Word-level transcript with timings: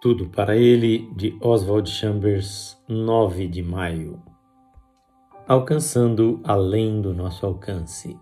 Tudo 0.00 0.30
para 0.30 0.56
ele, 0.56 1.12
de 1.14 1.36
Oswald 1.42 1.90
Chambers, 1.90 2.82
9 2.88 3.46
de 3.46 3.62
maio. 3.62 4.18
Alcançando 5.46 6.40
além 6.42 7.02
do 7.02 7.12
nosso 7.12 7.44
alcance. 7.44 8.18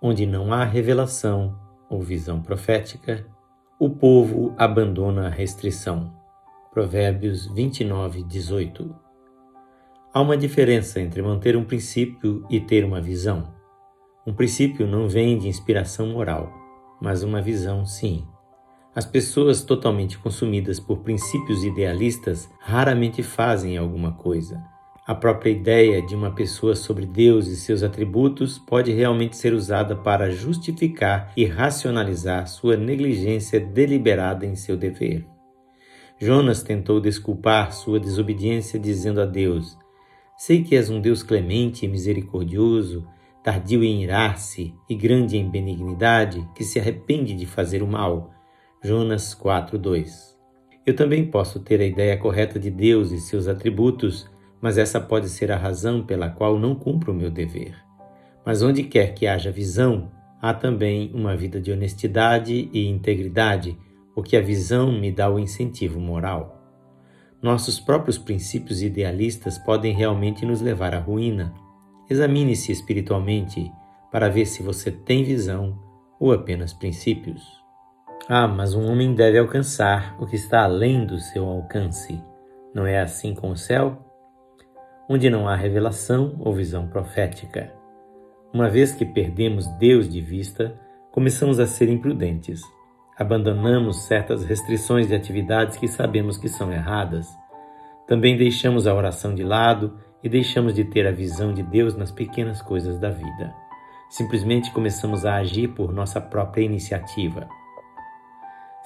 Onde 0.00 0.24
não 0.24 0.52
há 0.52 0.62
revelação 0.62 1.58
ou 1.90 2.00
visão 2.00 2.40
profética, 2.40 3.26
o 3.80 3.90
povo 3.90 4.54
abandona 4.56 5.26
a 5.26 5.28
restrição. 5.28 6.14
Provérbios 6.72 7.48
29, 7.48 8.22
18. 8.22 8.94
Há 10.14 10.20
uma 10.20 10.36
diferença 10.36 11.00
entre 11.00 11.20
manter 11.20 11.56
um 11.56 11.64
princípio 11.64 12.46
e 12.48 12.60
ter 12.60 12.84
uma 12.84 13.00
visão. 13.00 13.52
Um 14.24 14.32
princípio 14.32 14.86
não 14.86 15.08
vem 15.08 15.36
de 15.36 15.48
inspiração 15.48 16.06
moral, 16.06 16.52
mas 17.00 17.24
uma 17.24 17.42
visão, 17.42 17.84
sim. 17.84 18.24
As 18.96 19.04
pessoas 19.04 19.62
totalmente 19.62 20.16
consumidas 20.16 20.80
por 20.80 21.00
princípios 21.00 21.62
idealistas 21.62 22.48
raramente 22.58 23.22
fazem 23.22 23.76
alguma 23.76 24.12
coisa. 24.12 24.64
A 25.06 25.14
própria 25.14 25.50
ideia 25.50 26.00
de 26.00 26.14
uma 26.14 26.30
pessoa 26.30 26.74
sobre 26.74 27.04
Deus 27.04 27.46
e 27.46 27.56
seus 27.56 27.82
atributos 27.82 28.58
pode 28.58 28.90
realmente 28.92 29.36
ser 29.36 29.52
usada 29.52 29.94
para 29.94 30.30
justificar 30.30 31.30
e 31.36 31.44
racionalizar 31.44 32.48
sua 32.48 32.74
negligência 32.74 33.60
deliberada 33.60 34.46
em 34.46 34.56
seu 34.56 34.78
dever. 34.78 35.26
Jonas 36.18 36.62
tentou 36.62 36.98
desculpar 36.98 37.74
sua 37.74 38.00
desobediência 38.00 38.80
dizendo 38.80 39.20
a 39.20 39.26
Deus: 39.26 39.76
Sei 40.38 40.64
que 40.64 40.74
és 40.74 40.88
um 40.88 41.02
Deus 41.02 41.22
clemente 41.22 41.84
e 41.84 41.88
misericordioso, 41.88 43.06
tardio 43.44 43.84
em 43.84 44.02
irar-se 44.02 44.74
e 44.88 44.94
grande 44.94 45.36
em 45.36 45.46
benignidade, 45.50 46.48
que 46.54 46.64
se 46.64 46.80
arrepende 46.80 47.34
de 47.34 47.44
fazer 47.44 47.82
o 47.82 47.86
mal 47.86 48.32
Jonas 48.82 49.34
4:2. 49.34 50.36
Eu 50.84 50.94
também 50.94 51.26
posso 51.28 51.60
ter 51.60 51.80
a 51.80 51.86
ideia 51.86 52.16
correta 52.16 52.58
de 52.58 52.70
Deus 52.70 53.10
e 53.10 53.18
seus 53.18 53.48
atributos, 53.48 54.30
mas 54.60 54.78
essa 54.78 55.00
pode 55.00 55.28
ser 55.28 55.50
a 55.50 55.56
razão 55.56 56.04
pela 56.04 56.28
qual 56.28 56.58
não 56.58 56.74
cumpro 56.74 57.12
o 57.12 57.14
meu 57.14 57.30
dever. 57.30 57.74
Mas 58.44 58.62
onde 58.62 58.84
quer 58.84 59.14
que 59.14 59.26
haja 59.26 59.50
visão, 59.50 60.12
há 60.40 60.52
também 60.54 61.10
uma 61.14 61.34
vida 61.34 61.60
de 61.60 61.72
honestidade 61.72 62.68
e 62.72 62.86
integridade, 62.86 63.76
porque 64.14 64.36
a 64.36 64.42
visão 64.42 64.92
me 64.92 65.10
dá 65.10 65.28
o 65.28 65.38
incentivo 65.38 65.98
moral. 65.98 66.62
Nossos 67.42 67.80
próprios 67.80 68.18
princípios 68.18 68.82
idealistas 68.82 69.58
podem 69.58 69.94
realmente 69.94 70.44
nos 70.44 70.60
levar 70.60 70.94
à 70.94 71.00
ruína. 71.00 71.52
Examine-se 72.08 72.70
espiritualmente 72.70 73.72
para 74.12 74.28
ver 74.28 74.46
se 74.46 74.62
você 74.62 74.90
tem 74.92 75.24
visão 75.24 75.78
ou 76.20 76.32
apenas 76.32 76.72
princípios. 76.72 77.65
Ah, 78.28 78.48
mas 78.48 78.74
um 78.74 78.90
homem 78.90 79.14
deve 79.14 79.38
alcançar 79.38 80.16
o 80.18 80.26
que 80.26 80.34
está 80.34 80.64
além 80.64 81.06
do 81.06 81.16
seu 81.16 81.46
alcance. 81.46 82.20
Não 82.74 82.84
é 82.84 83.00
assim 83.00 83.32
com 83.32 83.52
o 83.52 83.56
céu? 83.56 83.98
Onde 85.08 85.30
não 85.30 85.46
há 85.46 85.54
revelação 85.54 86.34
ou 86.40 86.52
visão 86.52 86.88
profética. 86.88 87.72
Uma 88.52 88.68
vez 88.68 88.90
que 88.90 89.04
perdemos 89.04 89.68
Deus 89.78 90.08
de 90.08 90.20
vista, 90.20 90.76
começamos 91.12 91.60
a 91.60 91.68
ser 91.68 91.88
imprudentes. 91.88 92.60
Abandonamos 93.16 94.06
certas 94.06 94.44
restrições 94.44 95.06
de 95.06 95.14
atividades 95.14 95.76
que 95.76 95.86
sabemos 95.86 96.36
que 96.36 96.48
são 96.48 96.72
erradas. 96.72 97.28
Também 98.08 98.36
deixamos 98.36 98.88
a 98.88 98.94
oração 98.94 99.36
de 99.36 99.44
lado 99.44 100.00
e 100.20 100.28
deixamos 100.28 100.74
de 100.74 100.82
ter 100.82 101.06
a 101.06 101.12
visão 101.12 101.54
de 101.54 101.62
Deus 101.62 101.94
nas 101.94 102.10
pequenas 102.10 102.60
coisas 102.60 102.98
da 102.98 103.08
vida. 103.08 103.54
Simplesmente 104.10 104.72
começamos 104.72 105.24
a 105.24 105.36
agir 105.36 105.68
por 105.68 105.92
nossa 105.92 106.20
própria 106.20 106.64
iniciativa. 106.64 107.48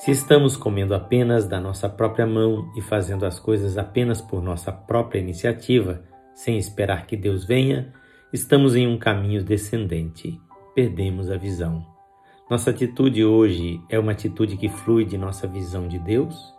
Se 0.00 0.10
estamos 0.12 0.56
comendo 0.56 0.94
apenas 0.94 1.46
da 1.46 1.60
nossa 1.60 1.86
própria 1.86 2.26
mão 2.26 2.72
e 2.74 2.80
fazendo 2.80 3.26
as 3.26 3.38
coisas 3.38 3.76
apenas 3.76 4.18
por 4.18 4.42
nossa 4.42 4.72
própria 4.72 5.20
iniciativa, 5.20 6.02
sem 6.34 6.56
esperar 6.56 7.06
que 7.06 7.14
Deus 7.14 7.44
venha, 7.44 7.92
estamos 8.32 8.75
em 8.75 8.88
um 8.88 8.97
caminho 8.97 9.44
descendente. 9.44 10.41
Perdemos 10.75 11.30
a 11.30 11.36
visão. 11.36 11.86
Nossa 12.48 12.70
atitude 12.70 13.22
hoje 13.22 13.78
é 13.91 13.98
uma 13.98 14.12
atitude 14.12 14.56
que 14.56 14.70
flui 14.70 15.04
de 15.04 15.19
nossa 15.19 15.47
visão 15.47 15.86
de 15.86 15.98
Deus? 15.98 16.50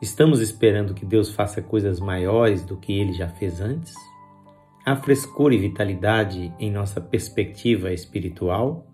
Estamos 0.00 0.40
esperando 0.40 0.94
que 0.94 1.04
Deus 1.04 1.30
faça 1.30 1.60
coisas 1.60 2.00
maiores 2.00 2.64
do 2.64 2.78
que 2.78 2.98
ele 2.98 3.12
já 3.12 3.28
fez 3.28 3.60
antes? 3.60 3.92
Há 4.86 4.96
frescor 4.96 5.52
e 5.52 5.58
vitalidade 5.58 6.50
em 6.58 6.70
nossa 6.70 6.98
perspectiva 6.98 7.92
espiritual? 7.92 8.89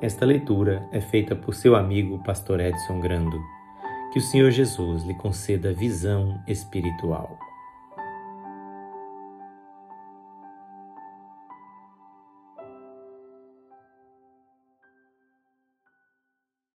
Esta 0.00 0.26
leitura 0.26 0.86
é 0.92 1.00
feita 1.00 1.34
por 1.34 1.54
seu 1.54 1.74
amigo 1.74 2.22
Pastor 2.22 2.60
Edson 2.60 3.00
Grando. 3.00 3.42
Que 4.12 4.18
o 4.18 4.22
Senhor 4.22 4.50
Jesus 4.50 5.04
lhe 5.04 5.14
conceda 5.14 5.72
visão 5.72 6.38
espiritual. 6.46 7.38